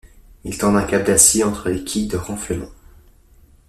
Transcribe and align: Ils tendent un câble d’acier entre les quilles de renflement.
Ils 0.45 0.57
tendent 0.57 0.77
un 0.77 0.81
câble 0.83 1.03
d’acier 1.03 1.43
entre 1.43 1.69
les 1.69 1.83
quilles 1.83 2.07
de 2.07 2.17
renflement. 2.17 2.71